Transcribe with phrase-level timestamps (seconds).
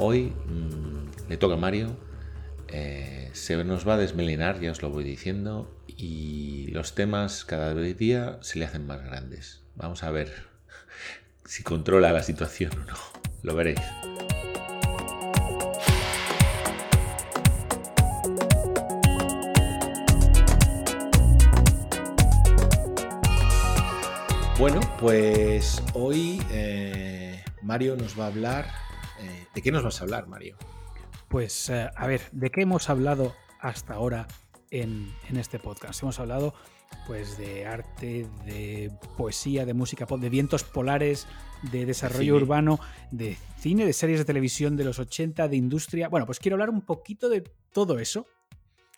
[0.00, 1.96] hoy mm, le toca a Mario.
[2.68, 7.74] Eh, se nos va a desmelinar, ya os lo voy diciendo, y los temas cada
[7.74, 9.62] día se le hacen más grandes.
[9.76, 10.32] Vamos a ver
[11.44, 12.96] si controla la situación o no.
[13.42, 13.80] Lo veréis.
[24.58, 28.89] Bueno, pues hoy eh, Mario nos va a hablar.
[29.20, 30.56] Eh, ¿De qué nos vas a hablar, Mario?
[31.28, 34.26] Pues eh, a ver, ¿de qué hemos hablado hasta ahora
[34.70, 36.02] en, en este podcast?
[36.02, 36.54] Hemos hablado
[37.06, 41.26] pues de arte, de poesía, de música pop, de vientos polares,
[41.70, 42.78] de desarrollo urbano,
[43.10, 46.08] de cine, de series de televisión de los 80, de industria.
[46.08, 48.26] Bueno, pues quiero hablar un poquito de todo eso.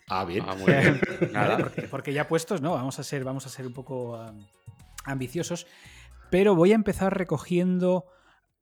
[0.07, 0.43] Ah, bien.
[0.47, 1.01] Ah, muy bien.
[1.19, 1.33] ¿vale?
[1.33, 1.57] Nada.
[1.57, 2.73] Porque, porque ya puestos, ¿no?
[2.73, 4.45] Vamos a ser, vamos a ser un poco um,
[5.05, 5.67] ambiciosos.
[6.29, 8.05] Pero voy a empezar recogiendo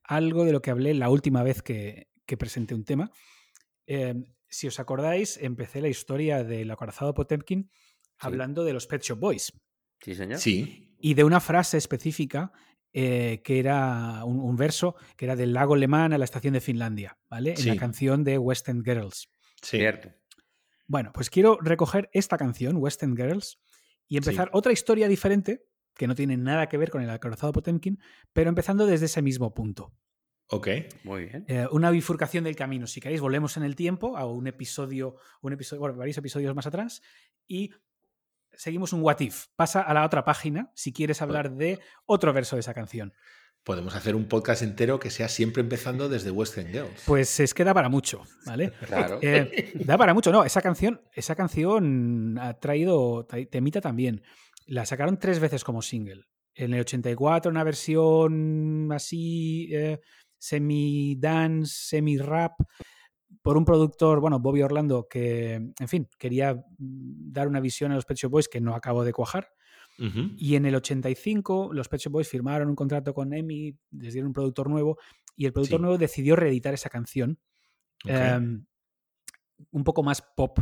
[0.03, 3.11] algo de lo que hablé la última vez que, que presenté un tema.
[3.87, 4.13] Eh,
[4.49, 7.69] si os acordáis, empecé la historia del acorazado Potemkin
[8.19, 9.53] hablando de los Pet Shop Boys
[10.01, 10.39] Sí, señor.
[10.39, 10.95] Sí.
[10.99, 12.51] y de una frase específica
[12.93, 16.59] eh, que era un, un verso que era del lago Lemán a la estación de
[16.61, 17.53] Finlandia, ¿vale?
[17.57, 19.29] En la canción de West End Girls.
[19.61, 19.77] Sí.
[19.77, 20.09] Cierto.
[20.87, 23.59] Bueno, pues quiero recoger esta canción, West End Girls,
[24.09, 24.51] y empezar Sí.
[24.53, 25.63] otra historia diferente
[26.01, 27.99] que no tiene nada que ver con el acorazado Potemkin,
[28.33, 29.93] pero empezando desde ese mismo punto.
[30.47, 30.67] Ok.
[31.03, 31.45] Muy bien.
[31.47, 32.87] Eh, una bifurcación del camino.
[32.87, 36.65] Si queréis, volvemos en el tiempo a un episodio, un episodio, bueno, varios episodios más
[36.65, 37.03] atrás
[37.45, 37.69] y
[38.53, 39.45] seguimos un what if.
[39.55, 43.13] Pasa a la otra página si quieres hablar de otro verso de esa canción.
[43.63, 47.03] Podemos hacer un podcast entero que sea siempre empezando desde Western Girls.
[47.05, 48.71] Pues es que da para mucho, ¿vale?
[48.87, 49.19] Claro.
[49.21, 50.43] Eh, da para mucho, no.
[50.43, 54.23] Esa canción, esa canción ha traído tra- temita también.
[54.67, 56.25] La sacaron tres veces como single.
[56.53, 59.99] En el 84, una versión así eh,
[60.37, 62.53] semi-dance, semi-rap,
[63.41, 68.05] por un productor, bueno, Bobby Orlando, que, en fin, quería dar una visión a los
[68.05, 69.49] Pet Shop Boys que no acabó de cuajar.
[70.37, 74.27] Y en el 85 los Pet Shop Boys firmaron un contrato con EMI, les dieron
[74.29, 74.97] un productor nuevo
[75.35, 75.81] y el productor Sí.
[75.81, 77.39] nuevo decidió reeditar esa canción
[78.05, 78.65] em,
[79.69, 80.57] un poco más pop.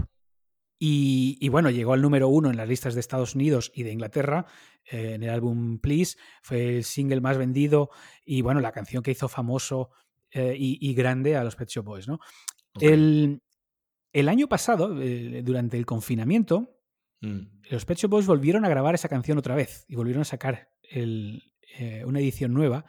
[0.82, 3.92] Y, y bueno, llegó al número uno en las listas de Estados Unidos y de
[3.92, 4.46] Inglaterra
[4.90, 6.18] eh, en el álbum Please.
[6.42, 7.90] Fue el single más vendido
[8.26, 9.90] y bueno, la canción que hizo famoso
[10.32, 12.08] eh, y, y grande a los Pet Shop Boys.
[12.08, 12.20] ¿no?
[12.80, 13.42] El,
[14.14, 16.76] el año pasado, eh, durante el confinamiento,
[17.22, 17.60] Mm.
[17.70, 20.70] los Pet Shop Boys volvieron a grabar esa canción otra vez y volvieron a sacar
[20.84, 21.44] el,
[22.06, 22.86] una edición nueva,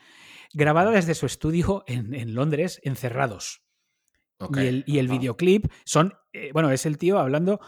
[0.54, 3.64] grabada desde su estudio en, en Londres, encerrados.
[4.54, 5.18] Y el, y el Ajá.
[5.18, 7.60] videoclip son, eh, bueno, es el tío hablando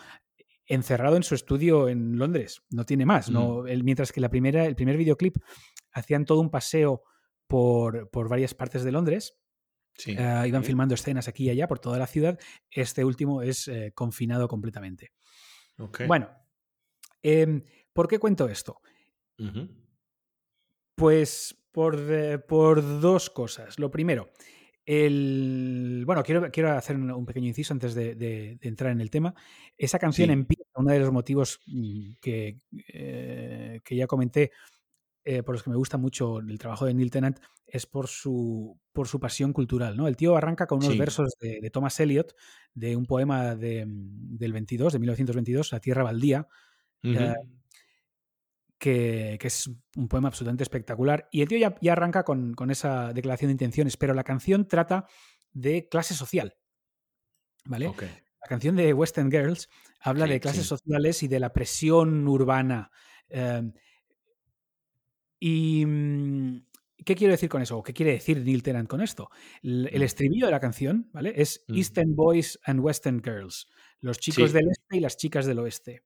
[0.66, 3.30] encerrado en su estudio en Londres, no tiene más.
[3.30, 5.36] No, El- mientras que la primera, el primer videoclip
[5.92, 7.02] hacían todo un paseo
[7.46, 9.38] por, por varias partes de Londres,
[9.94, 10.12] Sí.
[10.18, 12.38] eh, iban filmando escenas aquí y allá por toda la ciudad,
[12.70, 15.12] este último es eh, confinado completamente.
[16.06, 16.30] Bueno,
[17.22, 17.62] em,
[17.92, 18.80] ¿por qué cuento esto?
[20.94, 23.78] Pues por, eh, por dos cosas.
[23.78, 24.30] Lo primero,
[24.86, 29.00] el, bueno, quiero, quiero hacer un, un pequeño inciso antes de, de- de entrar en
[29.00, 29.34] el tema.
[29.78, 30.32] Esa canción Sí.
[30.32, 32.60] empieza, uno de los motivos mm, que,
[32.92, 34.50] eh, que ya comenté,
[35.24, 38.78] eh, por los que me gusta mucho el trabajo de Neil Tennant, es por su,
[38.92, 39.96] por su pasión cultural.
[39.96, 40.08] ¿no?
[40.08, 40.98] El tío arranca con unos Sí.
[40.98, 42.34] versos de, de Thomas Eliot,
[42.74, 46.48] de un poema de, mm, del 22, de 1922, La Tierra Baldía,
[47.04, 47.34] eh,
[48.82, 51.28] que, que es un poema absolutamente espectacular.
[51.30, 54.66] Y el tío ya, ya arranca con, con esa declaración de intenciones, pero la canción
[54.66, 55.06] trata
[55.52, 56.56] de clase social.
[57.64, 57.86] ¿Vale?
[57.86, 58.02] Ok.
[58.02, 59.68] La canción de Western Girls
[60.00, 60.68] habla Sí, de clases sí.
[60.68, 62.90] sociales y de la presión urbana.
[63.28, 63.70] eh,
[65.38, 65.84] y.
[65.86, 66.66] mm,
[67.04, 67.78] ¿Qué quiero decir con eso?
[67.78, 69.28] ¿O qué quiere decir Neil Tennant con esto?
[69.62, 70.04] El, el Mm.
[70.04, 71.32] estribillo de la canción, ¿vale?
[71.36, 71.74] Es Mm.
[71.76, 73.66] Eastern Boys and Western Girls.
[74.00, 74.56] Los chicos Sí.
[74.56, 76.02] del este y las chicas del oeste.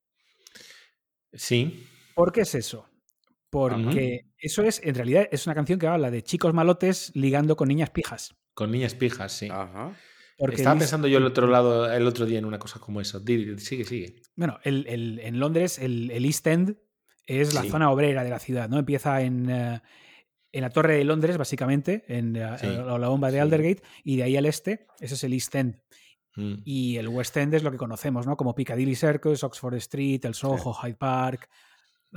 [1.35, 1.87] Sí.
[2.17, 2.89] ¿Por qué es eso?
[3.51, 7.69] Porque eso es, en realidad, es una canción que habla de chicos malotes ligando con
[7.69, 8.35] niñas pijas.
[8.55, 9.49] Con niñas pijas, sí.
[9.51, 9.95] Ajá.
[10.39, 13.21] Porque Estaba pensando yo el otro lado, el otro día en una cosa como eso.
[13.21, 14.17] Di- Sigue, sigue.
[14.35, 16.77] Bueno, el- el- en Londres, el, el East End
[17.27, 17.69] es la Sí.
[17.69, 18.79] zona obrera de la ciudad, ¿no?
[18.79, 19.81] Empieza en, eh,
[20.53, 22.67] en la Torre de Londres, básicamente, en eh, Sí.
[22.67, 23.41] la, la bomba de Sí.
[23.41, 25.81] Aldergate, y de ahí al este, ese es el East End.
[26.35, 26.55] Mm.
[26.65, 28.37] Y el West End es lo que conocemos, ¿no?
[28.37, 31.49] Como Piccadilly Circus, Oxford Street, el Soho, Hyde Park,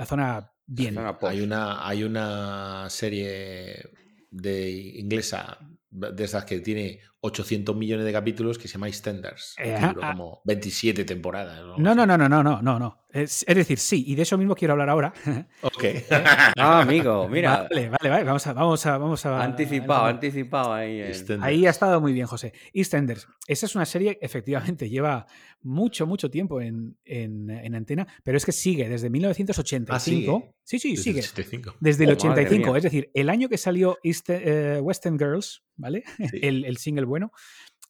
[0.00, 0.94] la zona bien.
[0.94, 1.18] Zona.
[1.22, 3.90] Hay una, hay una serie
[4.30, 5.58] de inglesa
[5.90, 9.56] de esas que tiene 800 millones de capítulos que se llama EastEnders.
[9.58, 10.12] Eh, que duró ah.
[10.12, 11.60] como 27 temporadas.
[11.78, 13.04] No, no, no, no, no, no, no, no.
[13.12, 15.12] Es, es decir, sí, y de eso mismo quiero hablar ahora.
[15.62, 15.84] Ok.
[16.58, 17.66] Ah, amigo, mira.
[17.70, 18.24] Vale, vale, vale.
[18.24, 18.52] Vamos a.
[18.52, 21.00] Vamos a, vamos a Anticipado, a- anticipado ahí.
[21.00, 21.42] el-.
[21.42, 22.52] Ahí ha estado muy bien, José.
[22.72, 23.26] EastEnders.
[23.46, 25.26] Esa es una serie, efectivamente, lleva
[25.62, 29.92] mucho, mucho tiempo en, en- en antena, pero es que sigue desde 1985.
[29.92, 30.54] Ah, ¿sigue?
[30.64, 31.18] Sí, sí, Desde sigue.
[31.20, 31.76] el 75.
[31.80, 32.76] Desde el Oh, madre 85, mía.
[32.78, 36.04] es decir, el año que salió East, eh, Western Girls, ¿vale?
[36.30, 36.38] Sí.
[36.42, 37.32] El, el single bueno,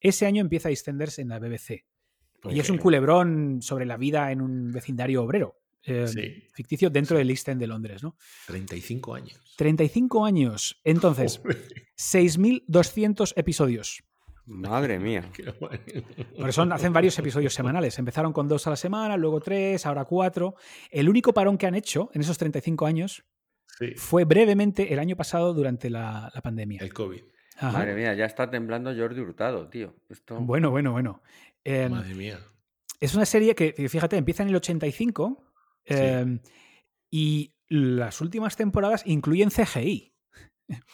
[0.00, 1.84] ese año empieza EastEnders en la BBC.
[2.48, 5.56] Y es un culebrón sobre la vida en un vecindario obrero.
[5.84, 6.48] eh, Sí.
[6.54, 8.16] Ficticio dentro del East End de Londres, ¿no?
[8.46, 9.40] 35 años.
[9.56, 10.80] 35 años.
[10.84, 11.58] Entonces, Joder,
[11.96, 14.02] 6.200 episodios.
[14.46, 15.30] Madre mía.
[16.38, 17.98] Porque son, hacen varios episodios semanales.
[17.98, 20.54] Empezaron con dos a la semana, luego tres, ahora cuatro.
[20.90, 23.24] El único parón que han hecho en esos 35 años
[23.78, 23.94] Sí.
[23.96, 26.80] fue brevemente el año pasado durante la, la pandemia.
[26.82, 27.22] El COVID.
[27.56, 27.78] Ajá.
[27.78, 29.94] Madre mía, ya está temblando Jordi Hurtado, tío.
[30.10, 30.38] Esto...
[30.40, 31.22] Bueno, bueno, bueno.
[31.64, 32.40] Eh, Madre mía.
[33.00, 35.44] es una serie que, fíjate, empieza en el 85
[35.86, 36.38] eh,
[37.10, 40.14] y las últimas temporadas incluyen CGI.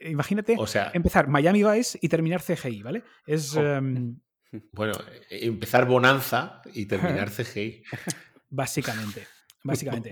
[0.00, 3.04] Imagínate O sea, empezar Miami Vice y terminar CGI, ¿vale?
[3.26, 4.18] Es em,
[4.72, 4.94] bueno,
[5.30, 7.82] eh, empezar Bonanza y terminar CGI.
[8.48, 9.26] básicamente.
[9.62, 10.10] Básicamente.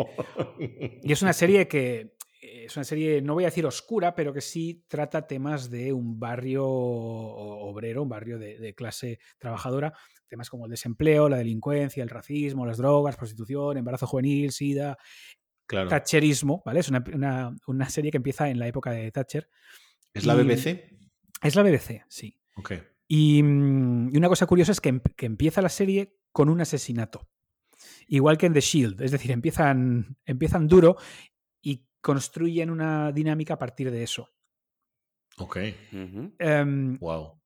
[1.02, 2.13] Y es una serie que
[2.64, 6.18] es una serie, no voy a decir oscura, pero que sí trata temas de un
[6.20, 9.92] barrio obrero, un barrio de, de clase trabajadora,
[10.28, 14.96] temas como el desempleo, la delincuencia, el racismo, las drogas, prostitución, embarazo juvenil, sida,
[15.66, 15.88] Claro.
[15.88, 16.80] thatcherismo, ¿vale?
[16.80, 19.48] Es una, una- una serie que empieza en la época de Thatcher.
[20.12, 20.90] ¿Es la BBC?
[21.42, 22.38] Es la BBC, sí.
[23.08, 26.60] Y, mm, y una cosa curiosa es que, em- que empieza la serie con un
[26.60, 27.26] asesinato.
[28.08, 29.00] Igual que en The Shield.
[29.00, 30.96] Es decir, empiezan, empiezan duro
[32.04, 34.28] construyen una dinámica a partir de eso.
[35.38, 35.56] Ok.
[35.90, 36.34] Ujú.
[36.38, 37.40] Em, Wow.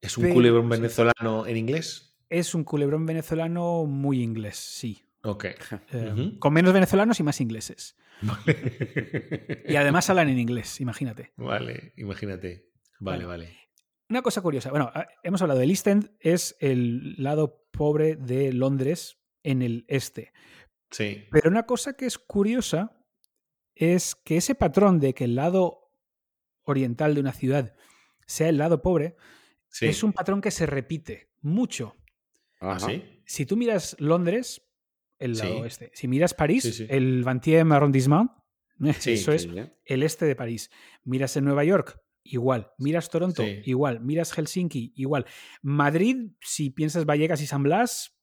[0.00, 2.16] ¿Es un Pero- culebrón venezolano en inglés?
[2.28, 5.00] es un culebrón venezolano muy inglés, sí.
[5.22, 5.44] Ok.
[5.92, 6.38] Em.
[6.40, 7.96] Con menos venezolanos y más ingleses.
[8.20, 9.62] Vale.
[9.68, 11.32] Y además hablan en inglés, imagínate.
[11.36, 12.68] Vale, imagínate.
[12.98, 13.44] Vale, Vale.
[13.46, 13.58] vale.
[14.10, 14.70] Una cosa curiosa.
[14.70, 19.84] Bueno, ah, hemos hablado del East End, es el lado pobre de Londres en el
[19.88, 20.32] este.
[20.90, 21.24] Sí.
[21.30, 22.95] Pero una cosa que es curiosa
[23.76, 25.92] es que ese patrón de que el lado
[26.64, 27.74] oriental de una ciudad
[28.26, 29.16] sea el lado pobre
[29.68, 29.86] sí.
[29.86, 31.94] es un patrón que se repite mucho.
[32.60, 33.22] ¿Ah, sí?
[33.26, 34.62] Si tú miras Londres,
[35.18, 35.60] el lado Sí.
[35.60, 35.90] oeste.
[35.94, 36.86] Si miras París, Sí, sí.
[36.88, 38.30] el 20e arrondissement,
[38.98, 39.46] Sí, eso es
[39.84, 40.70] el este de París.
[41.04, 42.72] Miras en Nueva York, igual.
[42.78, 43.60] Miras Toronto, Sí.
[43.66, 44.00] igual.
[44.00, 45.26] Miras Helsinki, igual.
[45.62, 48.18] Madrid, si piensas Vallecas y San Blas,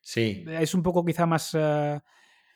[0.00, 0.44] Sí.
[0.48, 1.50] es un poco quizá más...
[1.54, 2.00] eh,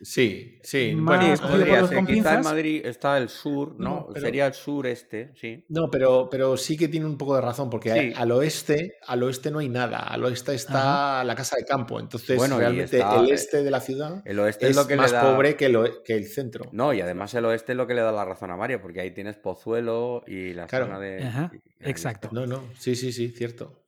[0.01, 0.95] Sí, sí.
[0.95, 2.41] Más Bueno, cogido por Podría los ser, con quizá en.
[2.43, 3.89] Madrid está el sur, ¿no?
[3.89, 5.65] No, pero- Sería el sureste, sí.
[5.69, 8.13] No, pero, pero sí que tiene un poco de razón, porque Sí.
[8.15, 9.99] al oeste, al oeste no hay nada.
[10.01, 11.99] Al oeste está la casa de campo.
[11.99, 14.97] Entonces, Bueno, realmente está- el este de la ciudad El oeste es, es, lo que
[14.97, 15.23] más le da...
[15.33, 16.67] pobre que, lo- que el centro.
[16.73, 19.01] No, y además el oeste es lo que le da la razón a Mario, porque
[19.01, 20.87] ahí tienes Pozuelo y la Claro.
[20.87, 21.23] zona de...
[21.25, 21.51] Ajá,
[21.81, 22.29] exacto.
[22.33, 22.65] No, no.
[22.79, 23.83] Sí, sí, sí, cierto.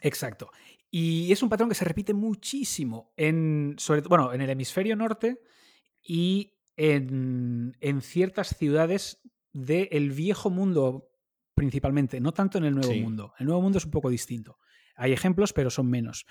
[0.00, 0.50] Exacto.
[0.94, 5.40] Y es un patrón que se repite muchísimo en, sobre, bueno, en el hemisferio norte
[6.02, 9.22] y en, en ciertas ciudades
[9.54, 11.08] del viejo mundo
[11.54, 13.00] principalmente, no tanto en el nuevo Sí.
[13.00, 13.32] mundo.
[13.38, 14.58] El nuevo mundo es un poco distinto.
[14.96, 16.26] Hay ejemplos, pero son menos.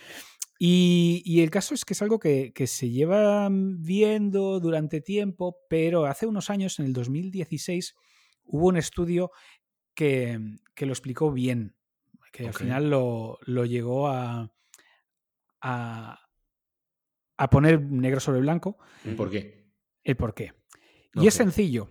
[0.60, 5.58] Y, y el caso es que es algo que, que se lleva viendo durante tiempo,
[5.70, 7.96] pero hace unos años, en el 2016,
[8.44, 9.32] hubo un estudio
[9.96, 10.40] que,
[10.76, 11.76] que lo explicó bien,
[12.32, 14.52] que al final lo, lo llegó a,
[15.62, 16.20] a,
[17.38, 19.16] a poner negro sobre blanco Ujú.
[19.16, 19.70] ¿Por qué?
[20.04, 20.54] el por qué.
[21.14, 21.90] Y es sencillo.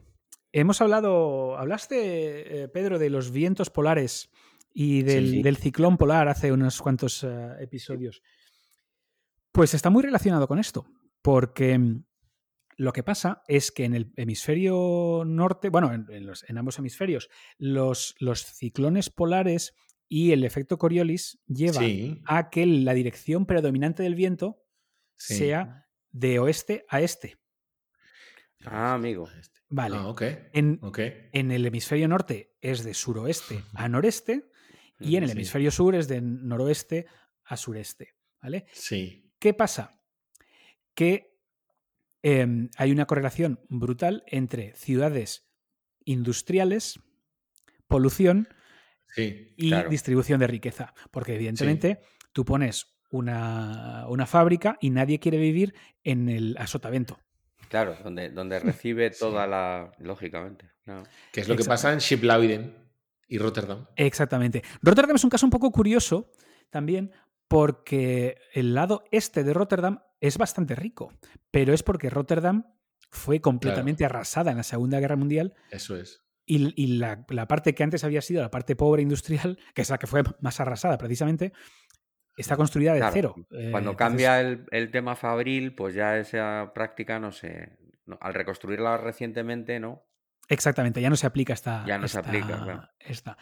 [0.52, 4.30] Hemos hablado, hablaste, eh, Pedro, de los vientos polares
[4.72, 5.42] y del, Sí.
[5.42, 8.22] del ciclón polar hace unos cuantos eh, episodios.
[9.52, 10.86] Pues está muy relacionado con esto,
[11.22, 12.04] porque mm,
[12.78, 16.78] lo que pasa es que en el hemisferio norte, bueno, en, en los- en ambos
[16.78, 17.28] hemisferios,
[17.58, 19.74] los, los ciclones polares
[20.12, 22.20] y el efecto Coriolis llevan Sí.
[22.26, 24.62] a que la dirección predominante del viento
[25.16, 25.36] sí.
[25.36, 27.38] sea de oeste a este.
[28.64, 29.28] Ah, amigo.
[29.68, 29.96] Vale.
[29.96, 30.12] Ah.
[30.52, 30.98] En, Ok.
[31.32, 34.50] en el hemisferio norte es de suroeste a noreste
[34.98, 35.36] y en el Sí.
[35.36, 37.06] hemisferio sur es de noroeste
[37.44, 38.16] a sureste.
[38.42, 38.66] ¿Vale?
[38.72, 39.30] Sí.
[39.38, 40.02] ¿Qué pasa?
[40.94, 41.38] Que
[42.22, 45.48] em, hay una correlación brutal entre ciudades
[46.04, 46.98] industriales,
[47.86, 48.48] polución
[49.14, 49.52] Sí.
[49.56, 49.88] y Claro.
[49.90, 50.94] distribución de riqueza.
[51.10, 52.00] Porque evidentemente
[52.32, 55.74] tú pones una, una fábrica y nadie quiere vivir
[56.04, 57.18] en el asotavento.
[57.68, 59.92] Claro, donde, donde recibe toda la...
[59.98, 60.70] Lógicamente.
[60.84, 61.04] claro.
[61.32, 62.74] Que es lo que pasa en Shiplauiden
[63.28, 63.86] y Rotterdam.
[63.96, 64.62] Exactamente.
[64.82, 66.32] Rotterdam es un caso un poco curioso
[66.70, 67.12] también
[67.48, 71.12] porque el lado este de Rotterdam es bastante rico,
[71.50, 72.64] pero es porque Rotterdam
[73.10, 75.54] fue completamente arrasada en la Segunda Guerra Mundial.
[75.70, 76.22] Eso es.
[76.52, 80.08] Y, la, parte que antes había sido la parte pobre industrial, que es la que
[80.08, 81.52] fue más arrasada precisamente,
[82.36, 83.36] está construida de cero.
[83.70, 87.78] Cuando eh, cambia el, tema fabril, pues ya esa práctica no sé.
[88.20, 90.02] al reconstruirla recientemente, ¿no?
[90.48, 91.84] Exactamente, ya no se aplica esta.
[91.86, 93.38] Ya no se aplica, esta.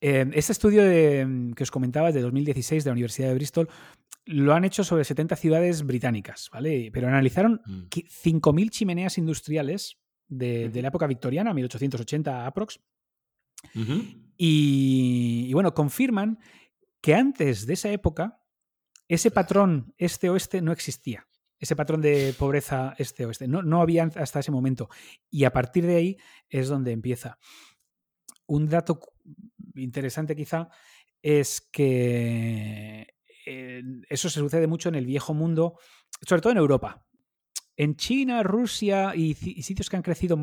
[0.00, 3.68] Este estudio de, que os comentaba, de 2016 de la Universidad de Bristol,
[4.24, 6.90] lo han hecho sobre 70 ciudades británicas, ¿vale?
[6.92, 8.68] Pero analizaron 5.000 mm.
[8.70, 9.98] chimeneas industriales
[10.28, 12.80] de, la época victoriana, 1880 aprox.
[14.36, 16.38] y, bueno, confirman
[17.00, 18.40] que antes de esa época,
[19.08, 21.26] ese patrón este-oeste no existía.
[21.58, 23.48] Ese patrón de pobreza este-oeste.
[23.48, 24.88] No, no había hasta ese momento.
[25.30, 26.16] Y a partir de ahí
[26.48, 27.38] es donde empieza.
[28.46, 29.00] Un dato
[29.74, 30.68] interesante quizá
[31.22, 33.14] es que
[33.46, 35.78] eh, eso se sucede mucho en el viejo mundo,
[36.22, 37.04] sobre todo en Europa.
[37.78, 40.36] En China, Rusia y, sitios que han crecido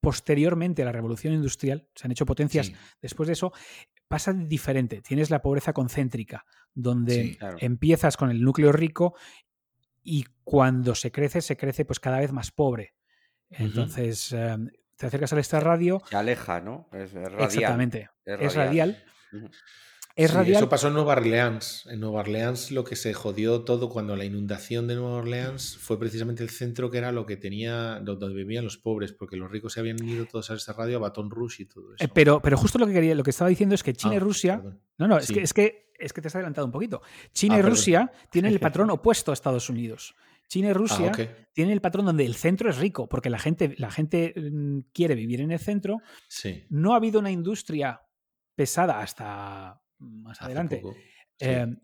[0.00, 3.52] posteriormente a la revolución industrial, se han hecho potencias después de eso,
[4.08, 5.00] pasa diferente.
[5.00, 6.44] Tienes la pobreza concéntrica,
[6.74, 9.14] donde empiezas con el núcleo rico
[10.02, 12.94] y cuando se crece, se crece pues cada vez más pobre.
[13.50, 16.02] Entonces, em, te acercas al esta radio.
[16.10, 16.88] Se aleja, ¿no?
[16.92, 17.42] Es, radial.
[17.42, 18.10] Exactamente.
[18.24, 18.46] Es radial.
[18.46, 19.04] Es radial.
[20.24, 21.86] Eso pasó en Nueva Orleans.
[21.90, 25.98] En Nueva Orleans lo que se jodió todo cuando la inundación de Nueva Orleans fue
[25.98, 29.72] precisamente el centro que era lo que tenía, donde vivían los pobres, porque los ricos
[29.72, 32.04] se habían ido todos a esta radio, a Baton Rouge y todo eso.
[32.04, 34.16] Eh, pero, pero justo lo que quería, lo que estaba diciendo es que China y
[34.18, 34.62] ah, Rusia.
[34.98, 37.00] No, no, es, que, es que es que te has adelantado un poquito.
[37.32, 40.14] China ah, y Rusia tienen el patrón opuesto a Estados Unidos.
[40.48, 41.12] China y ah, Rusia
[41.52, 45.14] tienen el patrón donde el centro es rico, porque la gente, la gente mm, quiere
[45.14, 45.98] vivir en el centro.
[46.68, 48.02] No ha habido una industria
[48.54, 50.82] pesada hasta más adelante.
[51.38, 51.80] Em,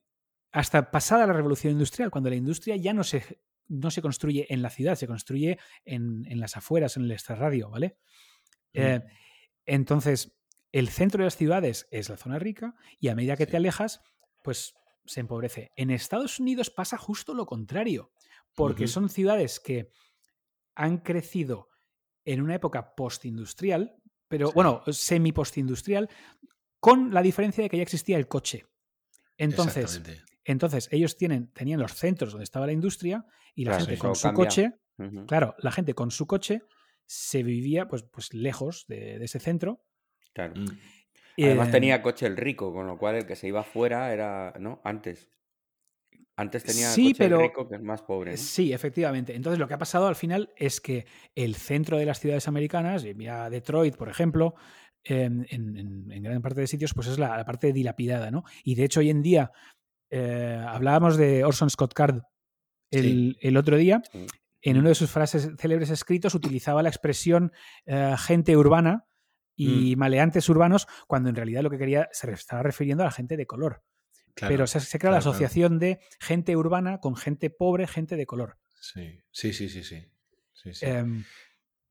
[0.53, 4.63] hasta pasada la revolución industrial, cuando la industria ya no se, no se construye en
[4.63, 7.99] la ciudad, se construye en, las afueras, en el extrarradio, ¿vale?
[8.73, 8.81] Mm.
[8.81, 9.05] Eh,
[9.67, 10.37] entonces,
[10.73, 14.01] el centro de las ciudades es la zona rica y a medida que te alejas,
[14.43, 15.73] pues se empobrece.
[15.77, 18.13] En Estados Unidos pasa justo lo contrario
[18.55, 19.91] porque son ciudades que
[20.75, 21.69] han crecido
[22.25, 23.97] en una época postindustrial,
[24.29, 26.09] pero bueno, semi-postindustrial,
[26.87, 28.65] con la diferencia de que ya existía el coche.
[29.37, 30.01] Entonces,
[30.45, 33.27] entonces ellos tienen, tenían los centros donde estaba la industria
[33.57, 34.75] y la gente con su coche,
[35.27, 36.63] claro, la gente con su coche
[37.05, 39.85] se vivía pues, pues lejos de, ese centro.
[40.33, 40.55] Claro.
[40.55, 41.43] Mm.
[41.43, 44.55] Además eh, tenía coche el rico, con lo cual el que se iba fuera era,
[44.61, 44.81] ¿no?
[44.85, 45.29] Antes.
[46.37, 48.37] Antes tenía sí, coche pero, rico que es más pobre.
[48.37, 49.35] Sí, efectivamente.
[49.35, 53.05] Entonces lo que ha pasado al final es que el centro de las ciudades americanas,
[53.05, 54.55] y mira Detroit, por ejemplo,
[55.09, 58.45] en, gran parte de sitios, pues es la, parte dilapidada, ¿no?
[58.65, 59.53] Y de hecho hoy en día
[60.11, 62.23] eh, hablábamos de Orson Scott Card
[62.91, 64.03] el, otro día.
[64.63, 67.53] En una de sus frases célebres escritos utilizaba la expresión
[67.85, 69.07] eh, gente urbana
[69.55, 69.99] y mm.
[69.99, 73.47] maleantes urbanos, cuando en realidad lo que quería se estaba refiriendo a la gente de
[73.47, 73.83] color
[74.41, 78.59] pero se, crea la asociación de gente urbana con gente pobre, gente de color.
[78.81, 79.83] Sí, sí, sí, sí.
[79.83, 80.71] sí.
[80.83, 81.25] Em,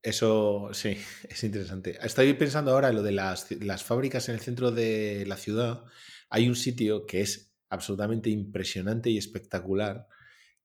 [0.06, 0.96] Eso sí,
[1.28, 1.98] es interesante.
[2.00, 5.82] Estoy pensando ahora en lo de las, las, fábricas en el centro de la ciudad.
[6.30, 10.06] Hay un sitio que es absolutamente impresionante y espectacular,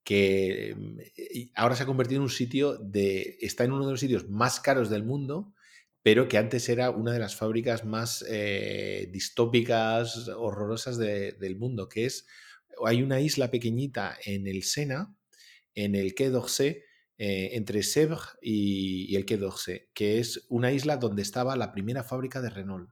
[0.04, 0.98] que em,
[1.56, 3.40] ahora se ha convertido en un sitio de...
[3.42, 5.56] está en uno de los sitios más caros del mundo
[6.04, 12.06] pero que antes era una de las fábricas más eh, distópicas, horrorosas del mundo, que
[12.06, 12.26] es,
[12.84, 15.16] hay una isla pequeñita en el Sena,
[15.76, 16.82] en el Quai d'Orsay,
[17.24, 22.04] eh, entre Sèvres y, el Quai d'Orsay, que es una isla donde estaba la primera
[22.04, 22.90] fábrica de Renault.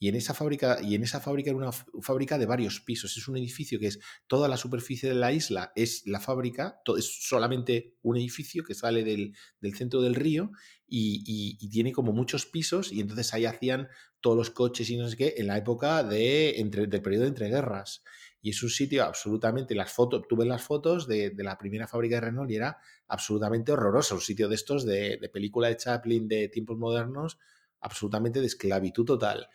[0.00, 3.16] Y en esa fábrica, y en esa fábrica era una fábrica de varios pisos.
[3.16, 7.28] Es un edificio que es toda la superficie de la isla, es la fábrica, es
[7.28, 9.32] solamente un edificio que sale del,
[9.76, 10.50] centro del río
[10.88, 12.92] y, tiene como muchos pisos.
[12.92, 13.86] Y entonces ahí hacían
[14.20, 17.28] todos los coches y no sé qué en la época de, entre, del periodo de
[17.28, 18.02] entreguerras.
[18.40, 22.20] Y es un sitio absolutamente, las fotos, tuve las fotos de, la primera fábrica de
[22.22, 22.78] Renault y era
[23.08, 24.14] absolutamente horroroso.
[24.14, 27.38] Un sitio de estos de, de película de Chaplin de tiempos modernos,
[27.80, 29.48] absolutamente de esclavitud total.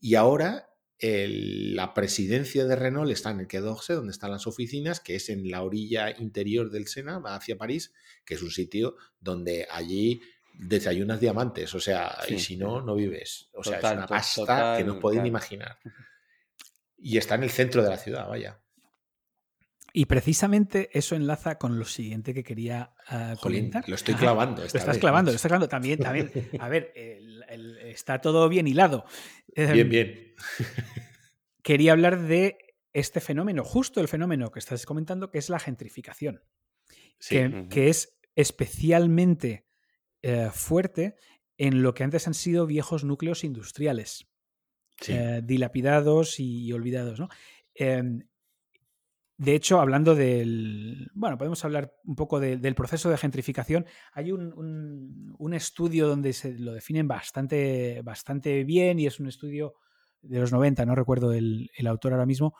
[0.00, 0.72] Y ahora
[1.02, 5.28] la presidencia de Renault está en el Quai d'Orsay, donde están las oficinas, que es
[5.30, 7.92] en la orilla interior del Sena, hacia París,
[8.24, 10.20] que es un sitio donde allí
[10.54, 13.48] desayunas diamantes, o sea, y si no, no vives.
[13.54, 15.78] O sea, es una pasta que no podéis imaginar.
[17.02, 18.62] Y está en el centro de la ciudad, vaya.
[19.92, 23.86] Y precisamente eso enlaza con lo siguiente que quería uh, comentar.
[23.88, 24.62] Lo estoy clavando.
[24.62, 25.68] lo estás clavando, lo estás clavando.
[25.68, 26.30] También, también.
[26.60, 26.92] A ver,
[27.84, 29.04] está todo bien hilado.
[29.54, 30.34] Bien, em, bien.
[31.62, 32.56] quería hablar de
[32.92, 36.42] este fenómeno, justo el fenómeno que estás comentando, que es la gentrificación.
[37.28, 39.66] que, es especialmente
[40.22, 41.16] eh, fuerte
[41.58, 44.26] en lo que antes han sido viejos núcleos industriales,
[45.08, 47.20] eh, dilapidados y, olvidados.
[47.74, 48.22] Em,
[49.42, 51.10] de hecho, hablando del.
[51.14, 53.86] Bueno, podemos hablar un poco del proceso de gentrificación.
[54.12, 59.74] Hay un, estudio donde se lo definen bastante, bastante bien y es un estudio
[60.20, 62.54] de los 90, no recuerdo el, autor ahora mismo,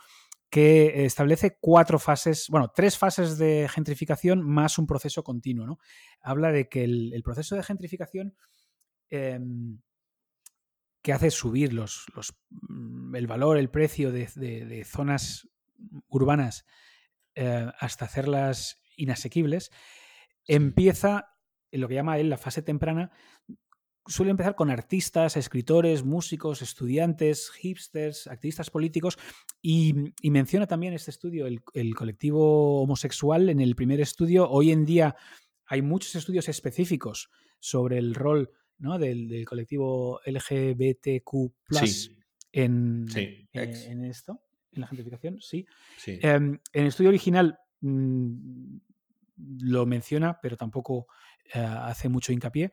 [0.51, 5.67] que establece cuatro fases, bueno, tres fases de gentrificación más un proceso continuo.
[5.67, 5.79] ¿no?
[6.21, 8.35] Habla de que el, proceso de gentrificación
[9.09, 9.79] em,
[11.03, 12.07] que hace subir los,
[12.51, 15.49] mm, el valor, el precio de, zonas
[16.09, 16.65] urbanas
[17.35, 19.71] eh, hasta hacerlas inasequibles,
[20.47, 21.37] empieza
[21.71, 23.11] en lo que llama él la fase temprana,
[24.07, 29.19] suele empezar con artistas, escritores, músicos, estudiantes, hipsters, activistas políticos
[29.61, 34.49] y, menciona también este estudio el, colectivo homosexual en el primer estudio.
[34.51, 35.17] Hoy en día
[35.67, 37.31] hay muchos estudios específicos
[37.61, 38.51] sobre el rol
[38.99, 41.53] del, colectivo LGBTQ
[42.53, 43.07] en,
[43.53, 45.67] en, esto, en la gentrificación, sí.
[46.07, 48.77] Em, en el estudio original mm,
[49.63, 51.07] lo menciona, pero tampoco
[51.55, 52.73] eh, hace mucho hincapié.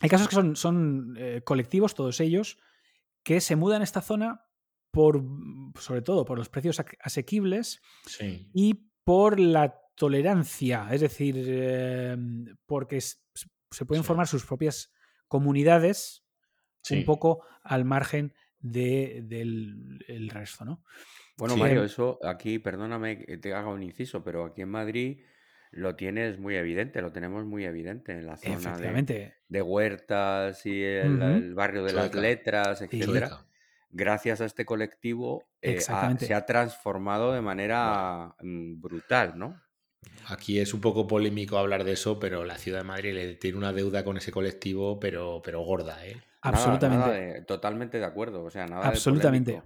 [0.00, 2.58] Hay casos que son, son eh, colectivos, todos ellos,
[3.24, 4.44] que se mudan a esta zona
[4.90, 5.24] por,
[5.80, 7.80] sobre todo por los precios asequibles
[8.52, 14.93] y por la tolerancia, es decir, em, porque se pueden formar sus propias
[15.28, 16.24] comunidades
[16.90, 20.82] un poco al margen del resto, ¿no?
[21.36, 25.20] Bueno, Mario, eso aquí, perdóname que te haga un inciso, pero aquí en Madrid
[25.72, 31.54] lo tienes muy evidente, lo tenemos muy evidente en la zona de, Huertas y el,
[31.54, 33.44] barrio de las letras, etcétera.
[33.90, 39.60] Gracias a este colectivo eh, se ha transformado de manera mm, brutal, ¿no?
[40.26, 43.72] Aquí es un poco polémico hablar de eso, pero la ciudad de Madrid tiene una
[43.72, 46.16] deuda con ese colectivo, pero, pero gorda, ¿eh?
[46.40, 47.42] Absolutamente.
[47.42, 48.44] totalmente de acuerdo.
[48.44, 49.62] O sea, nada Absolutamente.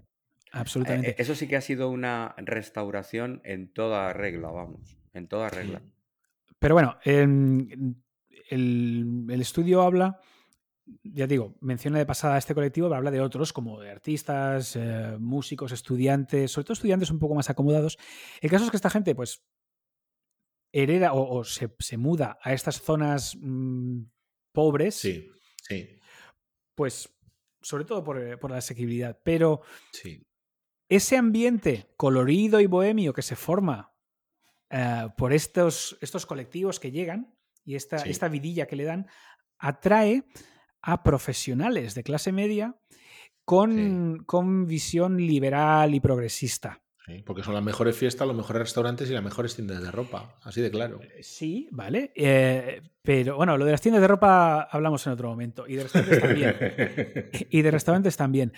[0.52, 1.10] Absolutamente.
[1.10, 4.96] Eh, eso sí que ha sido una restauración en toda regla, vamos.
[5.12, 5.82] En toda regla.
[6.58, 7.96] Pero bueno, el,
[9.40, 10.20] estudio habla,
[11.02, 14.74] ya digo, menciona de pasada a este colectivo, pero habla de otros, como de artistas,
[14.76, 17.98] eh, músicos, estudiantes, sobre todo estudiantes un poco más acomodados.
[18.40, 19.42] El caso es que esta gente, pues,
[20.72, 24.02] hereda o, se, muda a estas zonas mm,
[24.52, 24.96] pobres.
[24.96, 25.30] Sí,
[25.62, 25.98] sí.
[26.74, 27.08] Pues,
[27.60, 29.18] sobre todo por, eh, la asequibilidad.
[29.24, 30.26] Pero sí.
[30.88, 33.94] ese ambiente colorido y bohemio que se forma
[34.70, 39.06] eh, por estos, estos colectivos que llegan y esta, esta vidilla que le dan,
[39.58, 40.24] atrae
[40.82, 42.80] a profesionales de clase media
[43.44, 46.82] con, con visión liberal y progresista.
[47.24, 50.60] Porque son las mejores fiestas, los mejores restaurantes y las mejores tiendas de ropa, así
[50.60, 51.00] de claro.
[51.02, 52.12] Eh, sí, vale.
[52.14, 55.66] Eh, pero bueno, lo de las tiendas de ropa hablamos en otro momento.
[55.66, 57.30] Y de restaurantes también.
[57.50, 58.52] y de restaurantes también.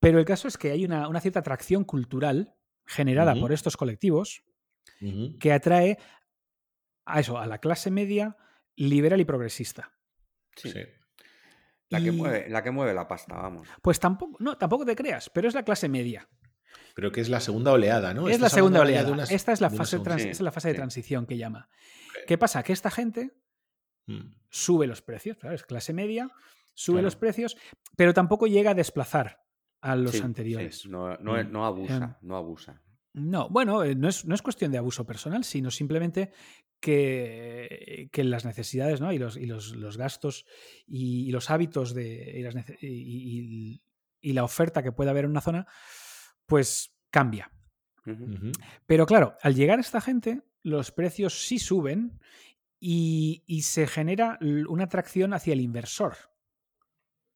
[0.00, 2.54] Pero el caso es que hay una, cierta atracción cultural
[2.86, 4.42] generada por estos colectivos
[5.38, 5.98] que atrae
[7.04, 8.36] a eso, a la clase media
[8.76, 9.92] liberal y progresista.
[10.56, 10.72] Sí.
[11.88, 13.68] La, que mueve, la que mueve la pasta, vamos.
[13.82, 16.28] Pues tampoco, no, tampoco te creas, pero es la clase media.
[16.94, 18.28] Pero que es la segunda oleada, ¿no?
[18.28, 19.24] Es la segunda oleada.
[19.30, 20.00] esta es la, fase,
[20.30, 21.68] es la fase de transición que llama.
[22.26, 22.62] ¿Qué pasa?
[22.62, 23.32] Que esta gente
[24.06, 24.34] mm.
[24.50, 26.30] sube los precios, Es clase media,
[26.74, 27.56] sube los precios,
[27.96, 29.42] pero tampoco llega a desplazar
[29.80, 30.86] a los anteriores.
[30.86, 31.56] No, no, mm.
[31.56, 32.82] abusa, em, no abusa.
[33.14, 36.32] No, bueno, eh, no es, no es, cuestión de abuso personal, sino simplemente
[36.80, 39.12] que, que las necesidades ¿no?
[39.12, 40.46] y, los, y los, los gastos
[40.86, 43.82] y, los hábitos de, y,
[44.20, 45.66] y, la oferta que puede haber en una zona,
[46.46, 47.50] pues cambia.
[48.86, 52.18] Pero claro, al llegar esta gente, los precios sí suben
[52.80, 56.16] y, se genera una atracción hacia el inversor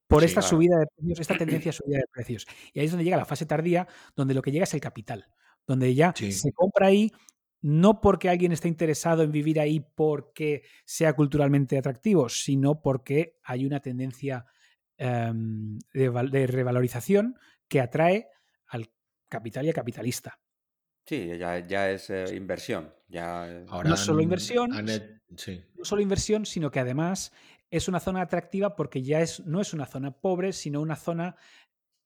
[0.08, 2.46] por esta subida de precios, esta tendencia a subida de precios.
[2.72, 5.28] Y ahí es donde llega la fase tardía, donde lo que llega es el capital
[5.66, 7.12] donde ya se compra ahí
[7.60, 13.66] no porque alguien esté interesado en vivir ahí porque sea culturalmente atractivo, sino porque hay
[13.66, 14.46] una tendencia
[14.98, 18.28] em, de, revalorización que atrae
[19.26, 20.38] al capital y al capitalista.
[21.06, 22.92] Sí, ya, es eh, inversión.
[23.08, 23.64] Ya...
[23.84, 27.32] no solo inversión, no solo inversión, sino que además
[27.70, 31.36] es una zona atractiva porque ya es, no es una zona pobre, sino una zona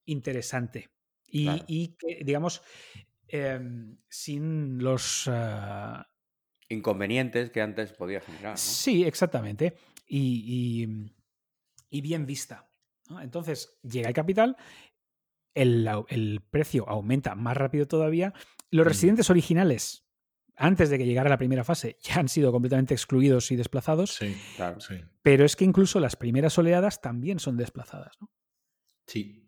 [0.04, 0.90] interesante.
[1.33, 2.62] Y, y que, digamos,
[3.33, 5.28] Em, sin los...
[5.28, 6.09] Ah,
[6.68, 8.59] Inconvenientes que antes podía generar.
[8.59, 9.76] Sí, exactamente.
[10.06, 10.87] Y,
[11.90, 12.68] bien vista.
[13.20, 14.56] Entonces llega el capital,
[15.54, 18.32] el, precio aumenta más rápido todavía.
[18.70, 20.04] Los residentes originales
[20.56, 24.16] antes de que llegara la primera fase, ya han sido completamente excluidos y desplazados.
[24.16, 24.94] Sí, claro, sí.
[25.22, 28.30] Pero es que incluso las primeras oleadas también son desplazadas, ¿no?
[29.06, 29.46] Sí.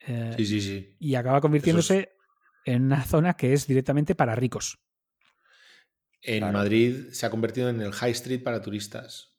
[0.00, 0.96] Eh, sí, sí, sí.
[0.98, 2.16] Y acaba convirtiéndose
[2.64, 4.80] en una zona que es directamente para ricos.
[6.20, 9.33] En Madrid se ha convertido en el High Street para turistas.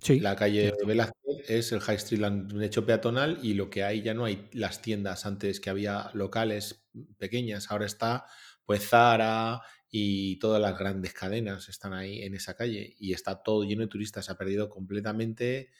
[0.00, 0.20] Sí.
[0.20, 4.14] La calle Velázquez es el High Street, han hecho peatonal y lo que hay ya
[4.14, 6.86] no hay las tiendas antes que había locales
[7.18, 8.26] pequeñas, ahora está
[8.64, 13.64] pues Zara y todas las grandes cadenas están ahí en esa calle y está todo
[13.64, 15.70] lleno de turistas, se ha perdido completamente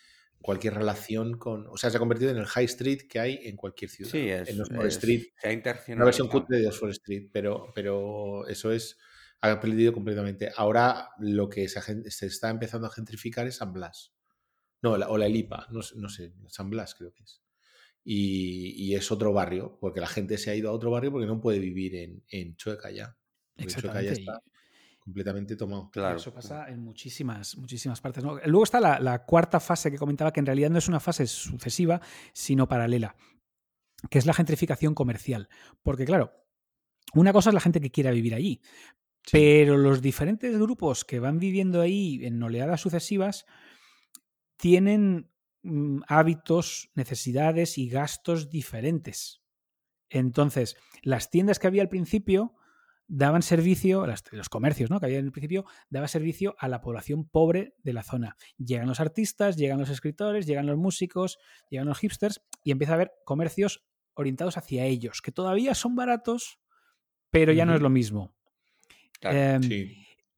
[0.41, 3.57] cualquier relación con, o sea, se ha convertido en el High Street que hay en
[3.57, 4.11] cualquier ciudad.
[4.11, 5.23] Sí, es, en Oxford Street.
[5.37, 8.97] Se ha Una versión cutre de Oxford Street, pero, pero eso es
[9.41, 10.51] ha perdido completamente.
[10.57, 14.15] Ahora lo que se, está empezando a gentrificar es San Blas.
[14.83, 17.43] No, o la Elipa, no, no, sé, San Blas creo que es.
[18.05, 21.41] Y, es otro barrio, porque la gente se ha ido a otro barrio porque no
[21.41, 23.17] puede vivir en, en Chueca ya.
[23.67, 24.43] Chueca ya está
[25.01, 25.91] completamente tomado.
[25.91, 26.17] Claro.
[26.17, 28.23] Eso pasa en muchísimas, muchísimas partes.
[28.23, 31.27] Luego está la, la, cuarta fase que comentaba, que en realidad no es una fase
[31.27, 32.01] sucesiva,
[32.33, 33.17] sino paralela,
[34.11, 35.49] que es la gentrificación comercial.
[35.83, 36.33] Porque claro,
[37.15, 38.61] una cosa es la gente que quiera vivir allí,
[39.31, 43.47] pero los diferentes grupos que van viviendo ahí en oleadas sucesivas
[44.57, 45.31] tienen
[45.63, 49.43] mm, hábitos, necesidades y gastos diferentes.
[50.11, 52.55] Entonces, las tiendas que había al principio
[53.09, 55.01] daban servicio, los comercios ¿no?
[55.01, 58.37] que había en el principio, daba servicio a la población pobre de la zona.
[58.59, 61.39] Llegan los artistas, llegan los escritores, llegan los músicos,
[61.71, 66.61] llegan los hipsters y empieza a haber comercios orientados hacia ellos, que todavía son baratos,
[67.31, 68.35] pero ya no es lo mismo.
[69.23, 69.95] Em,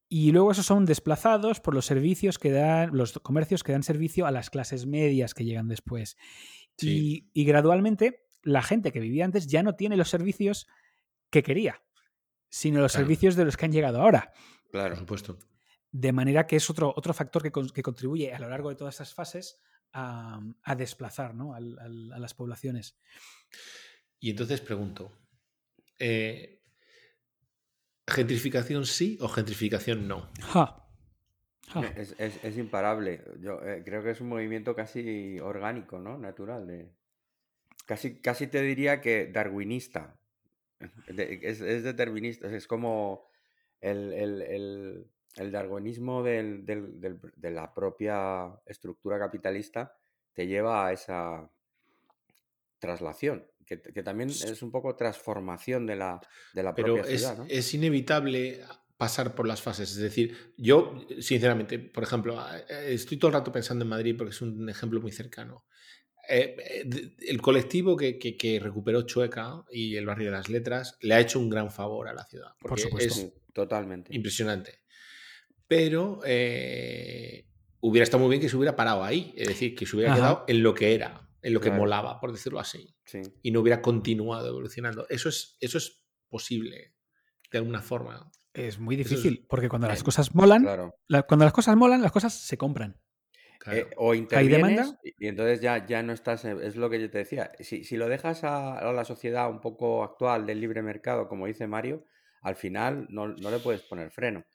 [0.08, 4.26] y luego esos son desplazados por los servicios que dan, los comercios que dan servicio
[4.26, 6.16] a las clases medias que llegan después.
[6.82, 10.66] Y, gradualmente la gente que vivía antes ya no tiene los servicios
[11.28, 11.82] que quería,
[12.48, 14.32] sino los servicios de los que han llegado ahora.
[14.70, 15.38] Claro, por supuesto.
[15.92, 19.12] De manera que es otro, otro factor que, contribuye a lo largo de todas esas
[19.12, 19.60] fases
[19.92, 20.40] a,
[20.76, 21.60] desplazar a,
[22.18, 22.98] las poblaciones.
[24.18, 25.12] Y entonces pregunto,
[25.98, 26.59] eh,
[28.10, 30.28] ¿Gentrificación sí o gentrificación no?
[31.96, 33.22] Es, imparable.
[33.40, 36.18] Yo eh, creo que es un movimiento casi orgánico, ¿no?
[36.18, 36.66] Natural.
[36.66, 36.90] De...
[37.86, 40.18] Casi, casi te diría que darwinista.
[41.06, 42.48] es, determinista.
[42.48, 43.28] Es como
[43.80, 49.96] el, darwinismo de la propia estructura capitalista
[50.32, 51.50] te lleva a esa
[52.78, 53.46] traslación
[53.78, 56.20] que, también es un poco transformación de la,
[56.54, 57.46] de la Pero propia ciudad.
[57.48, 58.62] Es, es inevitable
[58.96, 59.90] pasar por las fases.
[59.92, 64.32] Es decir, yo, sinceramente, por ejemplo, eh, estoy todo el rato pensando en Madrid porque
[64.32, 65.64] es un ejemplo muy cercano.
[66.28, 71.14] Eh, eh, el colectivo que, que, recuperó Chueca y el barrio de las letras le
[71.14, 72.50] ha hecho un gran favor a la ciudad.
[72.60, 73.20] por supuesto.
[73.20, 74.14] Es totalmente.
[74.14, 74.80] Impresionante.
[75.66, 76.18] Pero
[77.80, 80.44] hubiera estado muy bien que se hubiera parado ahí, es decir, que se hubiera quedado
[80.48, 82.94] en lo que era en lo que molaba, por decirlo así.
[83.42, 85.06] Y no hubiera continuado evolucionando.
[85.08, 86.94] Eso es, eso es posible,
[87.50, 88.30] de alguna forma.
[88.52, 90.64] Es muy difícil, porque cuando las cosas molan,
[91.28, 93.00] cuando las cosas molan, las cosas se compran.
[93.66, 97.52] Eh, o intervienes y entonces ya, ya no estás, es lo que yo te decía,
[97.60, 101.66] si, si lo dejas a, la sociedad un poco actual del libre mercado, como dice
[101.66, 102.06] Mario,
[102.40, 104.46] al final no, no le puedes poner freno.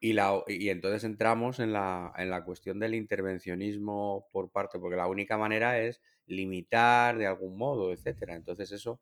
[0.00, 4.96] Y, la, y entonces entramos en la, en la cuestión del intervencionismo por parte, porque
[4.96, 8.34] la única manera es limitar de algún modo, etcétera.
[8.34, 9.00] Entonces eso,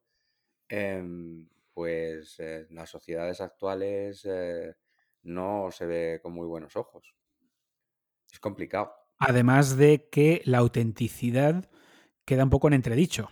[0.68, 4.74] em, pues en las sociedades actuales eh,
[5.22, 7.14] no se ve con muy buenos ojos.
[8.32, 8.92] Es complicado.
[9.18, 11.68] Además de que la autenticidad
[12.24, 13.30] queda un poco en entredicho.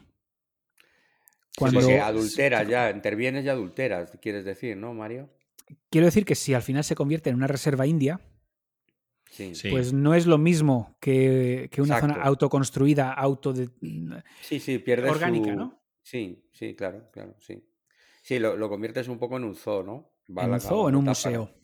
[1.57, 5.29] Cuando sí, adulteras ya, intervienes y adulteras, quieres decir, ¿no, Mario?
[5.91, 8.21] Quiero decir que si al final se convierte en una reserva india,
[9.71, 15.81] pues no es lo mismo que, una zona autoconstruida, auto sí, sí, pierdes orgánica, ¿no?
[16.03, 17.65] Sí, sí, claro, claro, sí.
[18.23, 20.13] Sí, lo, conviertes un poco en un zoo, ¿no?
[20.29, 21.55] en un zoo, en un museo.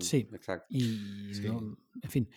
[0.00, 0.66] Sí, exacto.
[0.68, 2.28] Y, en fin.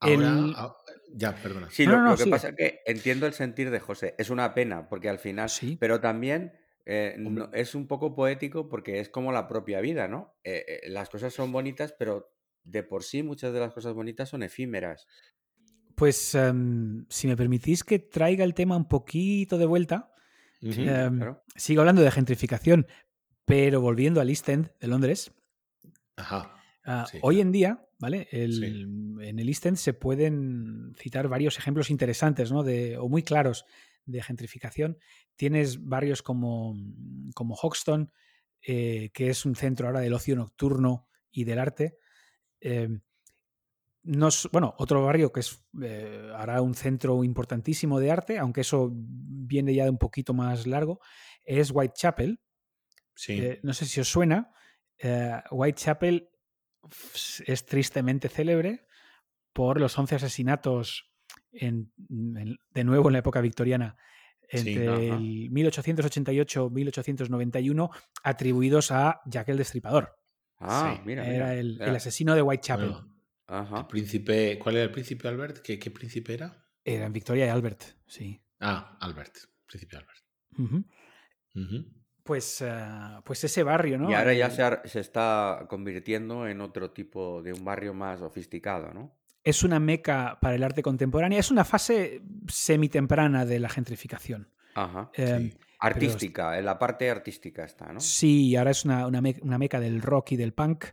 [0.00, 0.74] Ahora,
[1.12, 1.70] ya, perdona.
[1.70, 4.14] Sí, lo, que pasa es que entiendo el sentir de José.
[4.18, 5.50] Es una pena, porque al final.
[5.50, 5.76] Sí.
[5.78, 6.52] Pero también
[6.86, 7.16] eh,
[7.52, 10.34] es un poco poético porque es como la propia vida, ¿no?
[10.42, 12.32] Eh, eh, las cosas son bonitas, pero
[12.64, 15.06] de por sí muchas de las cosas bonitas son efímeras.
[15.94, 20.14] Pues em, si me permitís que traiga el tema un poquito de vuelta,
[20.62, 21.20] em,
[21.56, 22.86] sigo hablando de gentrificación,
[23.44, 25.32] pero volviendo al East End de Londres.
[26.16, 26.54] Ajá.
[26.84, 28.28] Ah, hoy en día, ¿vale?
[28.30, 32.62] En el East End se pueden citar varios ejemplos interesantes, ¿no?
[32.62, 33.66] De, o muy claros
[34.06, 34.98] de gentrificación.
[35.36, 36.74] Tienes barrios como,
[37.34, 38.10] como Hoxton,
[38.62, 41.98] que es un centro ahora del ocio nocturno y del arte.
[42.60, 43.00] Em,
[44.52, 45.62] bueno, otro barrio que es
[46.34, 51.00] ahora un centro importantísimo de arte, aunque eso viene ya de un poquito más largo,
[51.44, 52.40] es Whitechapel.
[53.14, 53.58] Sí.
[53.62, 54.54] no sé si os suena.
[55.50, 56.30] Whitechapel
[57.46, 58.86] es tristemente célebre
[59.52, 61.10] por los 11 asesinatos
[61.52, 63.96] de nuevo en la época victoriana
[64.50, 67.90] entre el 1888-1891
[68.22, 70.19] atribuidos a Jack el Destripador.
[70.60, 72.94] Ah, mira, Era el, asesino de Whitechapel.
[73.48, 75.58] El príncipe, ¿Cuál era el príncipe Albert?
[75.58, 76.64] ¿Qué, príncipe era?
[76.84, 78.40] Era en Victoria y Albert, sí.
[78.60, 80.20] Ah, Albert, príncipe Albert.
[82.22, 84.10] Pues, eh, pues ese barrio, ¿no?
[84.10, 88.92] Y ahora ya se, se, está convirtiendo en otro tipo de un barrio más sofisticado,
[88.92, 89.20] ¿no?
[89.44, 91.38] es una meca para el arte contemporáneo.
[91.38, 94.48] Es una fase semitemprana de la gentrificación.
[94.74, 95.10] Ajá.
[95.14, 98.00] Em, artística, en la parte artística está, ¿no?
[98.00, 100.86] Sí, ahora es una, meca del rock y del punk.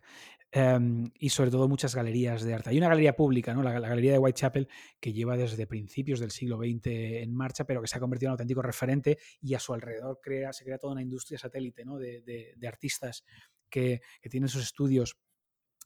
[0.50, 2.70] Em, y sobre todo muchas galerías de arte.
[2.70, 3.62] Hay una galería pública, ¿no?
[3.62, 4.66] la, galería de Whitechapel,
[4.98, 8.30] que lleva desde principios del siglo XX en marcha, pero que se ha convertido en
[8.30, 11.98] un auténtico referente y a su alrededor crea, se crea toda una industria satélite ¿no?
[11.98, 13.24] de, artistas
[13.68, 15.18] que, que, tienen sus estudios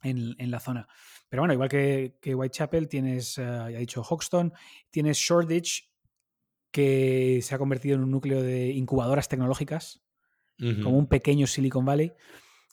[0.02, 0.86] en, la zona.
[1.28, 4.52] Pero bueno, igual que, Whitechapel, tienes, uh, ya he dicho, Hoxton,
[4.90, 5.91] tienes Shoreditch,
[6.72, 10.02] que se ha convertido en un núcleo de incubadoras tecnológicas,
[10.58, 12.12] como un pequeño Silicon Valley.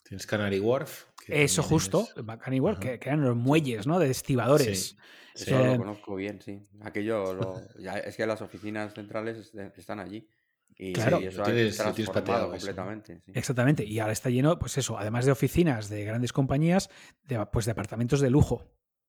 [0.04, 1.06] Tienes Canary Wharf.
[1.26, 3.98] Eso justo, Canary Wharf, que, eran los muelles, ¿no?
[3.98, 4.96] De estibadores.
[5.34, 5.44] Sí.
[5.44, 6.66] Eso lo conozco bien, sí.
[6.80, 7.60] Aquello,
[8.04, 10.28] es que las oficinas centrales están allí.
[10.76, 13.22] Y claro, eso tienes, transformado completamente.
[13.26, 13.84] Exactamente.
[13.84, 16.88] Y ahora está lleno, pues eso, además de oficinas de grandes compañías,
[17.24, 18.64] de, pues de apartamentos de lujo.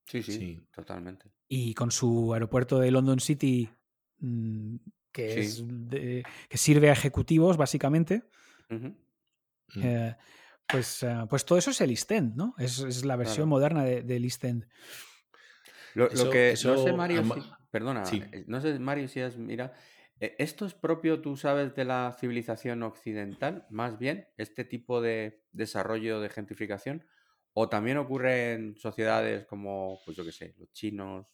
[0.06, 1.32] Sí, sí, totalmente.
[1.48, 3.70] Y con su aeropuerto de London City,
[4.22, 4.76] mm,
[5.12, 5.64] que, es
[6.50, 8.24] que sirve a ejecutivos, básicamente.
[8.70, 8.88] Mm.
[9.84, 10.16] Eh,
[10.68, 12.56] pues, eh, pues todo eso es el East End, ¿no?
[12.58, 14.68] Es, la versión moderna del East End.
[15.94, 17.24] Lo, que no sé, Mario,
[17.70, 19.74] perdona, eh, no sé, Mario, si has, mira,
[20.22, 26.20] ¿Esto es propio, tú sabes, de la civilización occidental, más bien, este tipo de desarrollo
[26.20, 27.04] de gentrificación?
[27.54, 31.26] ¿O también ocurre en sociedades como, pues yo qué sé, los chinos,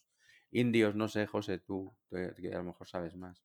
[0.51, 3.43] indios, no sé, José, tú, que a lo mejor sabes más?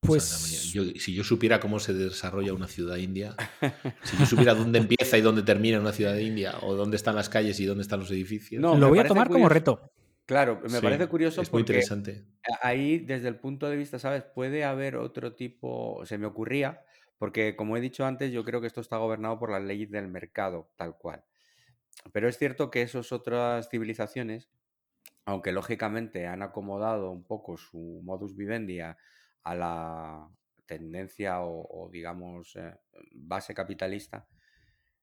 [0.00, 3.36] Pues si yo supiera cómo se desarrolla una ciudad india,
[4.04, 7.28] si yo supiera dónde empieza y dónde termina una ciudad india, o dónde están las
[7.28, 8.62] calles y dónde están los edificios.
[8.62, 9.92] No, lo voy a tomar como reto.
[10.24, 12.24] Claro, me parece curioso es muy interesante.
[12.62, 14.24] ahí, desde el punto de vista, ¿sabes?
[14.24, 16.82] Puede haber otro tipo, se me ocurría,
[17.18, 20.06] porque como he dicho antes, yo creo que esto está gobernado por las leyes del
[20.08, 21.24] mercado, tal cual.
[22.12, 24.48] Pero es cierto que esas otras civilizaciones,
[25.28, 28.96] aunque lógicamente han acomodado un poco su modus vivendi a,
[29.44, 30.26] la
[30.64, 32.74] tendencia o, digamos, eh,
[33.12, 34.26] base capitalista,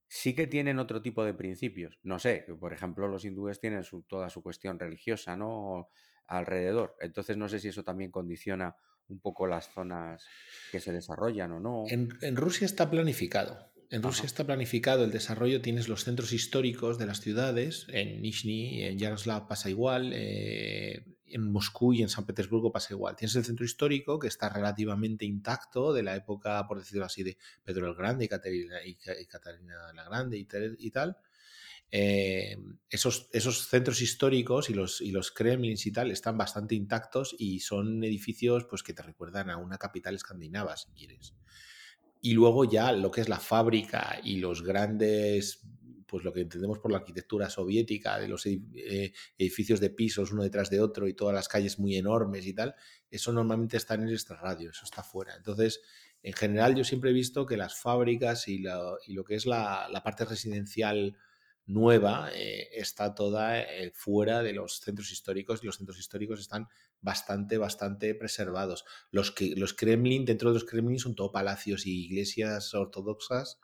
[0.08, 2.00] sí que tienen otro tipo de principios.
[2.02, 5.90] No sé, por ejemplo, los hindúes tienen toda su cuestión religiosa, ¿no?
[6.26, 6.96] Alrededor.
[7.02, 8.76] Entonces no sé si eso también condiciona
[9.08, 10.26] un poco las zonas
[10.72, 11.84] que se desarrollan o no.
[11.88, 13.72] En, Rusia está planificado.
[13.91, 18.84] En Rusia está planificado el desarrollo, tienes los centros históricos de las ciudades, en Nizhny,
[18.84, 23.15] en Yaroslav pasa igual, eh, en Moscú y en San Petersburgo pasa igual.
[23.15, 27.38] Tienes el centro histórico que está relativamente intacto de la época, por decirlo así, de
[27.63, 28.95] Pedro el Grande y Catarina, y,
[29.28, 30.45] Catalina la Grande y,
[30.91, 31.17] tal.
[31.91, 32.58] Eh,
[32.89, 37.60] esos, esos, centros históricos y los, y los Kremlins y tal están bastante intactos y
[37.60, 41.36] son edificios pues, que te recuerdan a una capital escandinava, si quieres.
[42.26, 45.62] Y luego ya lo que es la fábrica y los grandes
[46.08, 50.42] pues lo que entendemos por la arquitectura soviética, de los eh, edificios de pisos uno
[50.42, 52.74] detrás de otro y todas las calles muy enormes y tal,
[53.12, 55.36] eso normalmente está en el extrarradio, eso está fuera.
[55.36, 55.82] Entonces,
[56.24, 60.26] en general yo siempre he visto que las fábricas y, lo que es la, parte
[60.26, 61.16] residencial
[61.68, 66.68] nueva eh, está toda eh, fuera de los centros históricos y los centros históricos están
[67.06, 68.84] bastante, bastante preservados.
[69.12, 73.60] Los, que, los Kremlin, dentro de los Kremlin son todo palacios y iglesias ortodoxas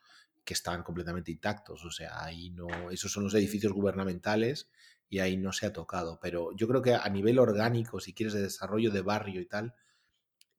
[0.46, 1.84] que están completamente intactos.
[1.84, 4.70] O sea, ahí no, esos son los edificios gubernamentales
[5.10, 6.20] y ahí no se ha tocado.
[6.22, 9.74] Pero yo creo que a nivel orgánico, si quieres, de desarrollo de barrio y tal,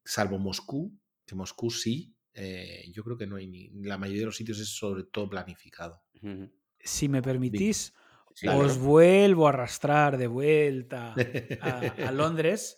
[0.03, 3.69] salvo Moscú, que Moscú sí, eh, yo creo que no hay ni.
[3.81, 6.03] La mayoría de los sitios es sobre todo planificado.
[6.79, 7.93] Si me permitís,
[8.55, 11.15] os vuelvo a arrastrar de vuelta
[11.61, 12.77] a, Londres.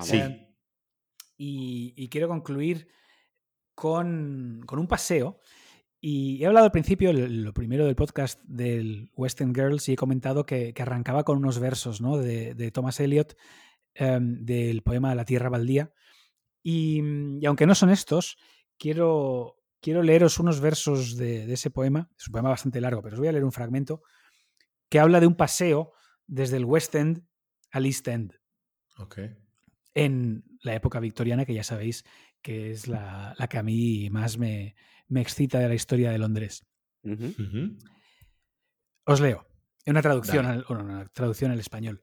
[0.00, 0.20] Sí.
[1.36, 2.88] y, quiero concluir
[3.74, 5.40] con, con un paseo
[6.04, 10.44] y he hablado al principio, lo primero del podcast del Western Girls, y he comentado
[10.44, 12.18] que, arrancaba con unos versos ¿no?
[12.18, 13.36] de, Thomas Eliot
[13.94, 15.92] em, del poema La Tierra Baldía.
[16.60, 17.00] Y,
[17.46, 18.36] aunque no son estos,
[18.80, 22.10] quiero, quiero leeros unos versos de, ese poema.
[22.18, 24.02] Es un poema bastante largo, pero os voy a leer un fragmento
[24.92, 25.94] que habla de un paseo
[26.26, 27.24] desde el West End
[27.70, 28.38] al East End.
[29.94, 32.04] En la época victoriana, que ya sabéis
[32.42, 34.76] que es la, que a mí más me,
[35.08, 36.66] excita de la historia de Londres.
[39.06, 39.46] Os leo.
[39.86, 42.02] Una traducción, al, una traducción al español.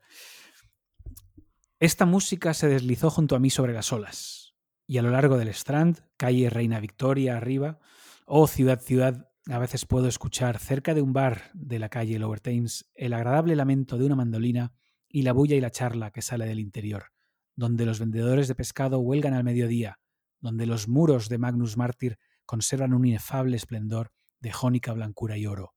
[1.79, 4.55] Esta música se deslizó junto a mí sobre las olas,
[4.87, 7.79] y a lo largo del Strand, calle Reina Victoria arriba,
[8.25, 12.39] oh ciudad, ciudad, a veces puedo escuchar cerca de un bar de la calle Lower
[12.39, 14.73] Thames el agradable lamento de una mandolina
[15.07, 17.11] y la bulla y la charla que sale del interior,
[17.55, 19.99] donde los vendedores de pescado huelgan al mediodía,
[20.39, 25.73] donde los muros de Magnus Mártir conservan un inefable esplendor de jónica blancura y oro.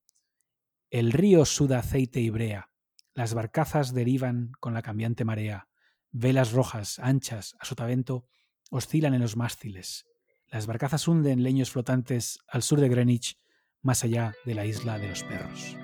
[0.90, 2.70] El río suda aceite y brea,
[3.14, 5.68] las barcazas derivan con la cambiante marea,
[6.11, 8.26] Velas rojas, anchas, a sotavento,
[8.70, 10.04] oscilan en los mástiles.
[10.46, 13.38] Las barcazas hunden leños flotantes al sur de Greenwich,
[13.82, 15.76] más allá de la isla de los perros.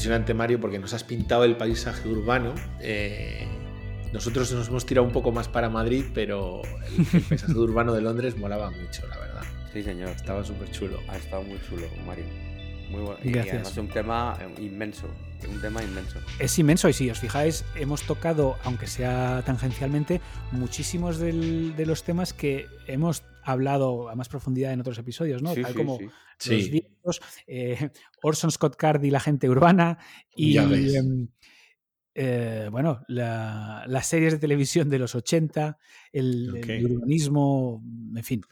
[0.00, 2.54] impresionante, Mario, porque nos has pintado el paisaje urbano.
[2.80, 3.46] Eh,
[4.12, 6.62] nosotros nos hemos tirado un poco más para Madrid, pero
[7.12, 9.42] el, paisaje urbano de Londres molaba mucho, la verdad.
[9.72, 10.10] Sí, señor.
[10.10, 10.98] Estaba súper chulo.
[11.08, 12.24] Ha estado muy chulo, Mario.
[12.90, 13.18] Muy bueno.
[13.22, 15.06] Y además un tema eh, inmenso.
[15.48, 16.18] Un tema inmenso.
[16.38, 20.20] Es inmenso y si os fijáis, hemos tocado, aunque sea tangencialmente,
[20.52, 25.54] muchísimos de los temas que hemos hablado a más profundidad en otros episodios, ¿no?
[25.54, 25.98] Tal como
[26.48, 27.90] los viejos, eh,
[28.22, 29.98] Orson Scott Card y la gente urbana
[30.34, 31.28] y em,
[32.14, 35.78] eh, bueno, las series de televisión de los 80,
[36.12, 37.82] el, urbanismo,
[38.16, 38.42] en fin.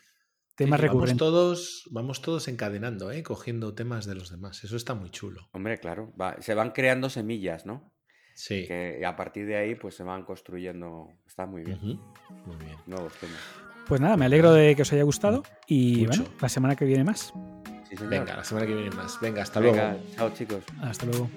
[0.54, 1.20] Temas recurrentes.
[1.20, 3.22] Vamos todos, vamos todos encadenando, ¿eh?
[3.22, 4.64] cogiendo temas de los demás.
[4.64, 5.48] Eso está muy chulo.
[5.52, 6.12] Hombre, claro.
[6.40, 7.92] se van creando semillas, ¿no?
[8.34, 8.66] Sí.
[8.66, 11.08] Que a partir de ahí, pues se van construyendo.
[11.26, 11.78] Está muy bien.
[11.80, 12.76] Muy bien.
[12.86, 13.38] Nuevos temas.
[13.86, 17.04] Pues nada, me alegro de que os haya gustado y bueno, la semana que viene
[17.04, 17.32] más.
[18.08, 19.18] Venga, la semana que viene más.
[19.20, 19.78] Venga, hasta luego.
[20.16, 20.62] Chao, chicos.
[20.82, 21.28] Hasta luego.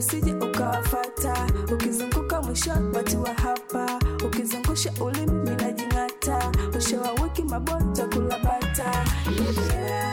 [0.00, 3.89] usije ukawafata, ukizunguka mwisho watu wa hapa,
[4.40, 8.84] ukizungusha ulimi minajing'ata, ushewa wiki mabonta kulabata
[9.74, 10.09] yeah.